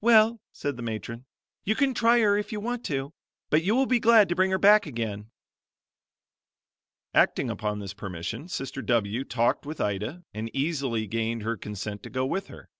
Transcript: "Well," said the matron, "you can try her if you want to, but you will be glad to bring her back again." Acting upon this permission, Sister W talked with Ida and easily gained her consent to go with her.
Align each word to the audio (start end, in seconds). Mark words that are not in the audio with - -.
"Well," 0.00 0.40
said 0.52 0.76
the 0.76 0.82
matron, 0.84 1.26
"you 1.64 1.74
can 1.74 1.92
try 1.92 2.20
her 2.20 2.38
if 2.38 2.52
you 2.52 2.60
want 2.60 2.84
to, 2.84 3.12
but 3.50 3.64
you 3.64 3.74
will 3.74 3.86
be 3.86 3.98
glad 3.98 4.28
to 4.28 4.36
bring 4.36 4.52
her 4.52 4.58
back 4.60 4.86
again." 4.86 5.32
Acting 7.12 7.50
upon 7.50 7.80
this 7.80 7.92
permission, 7.92 8.46
Sister 8.46 8.80
W 8.80 9.24
talked 9.24 9.66
with 9.66 9.80
Ida 9.80 10.22
and 10.32 10.54
easily 10.54 11.08
gained 11.08 11.42
her 11.42 11.56
consent 11.56 12.04
to 12.04 12.10
go 12.10 12.24
with 12.24 12.46
her. 12.46 12.70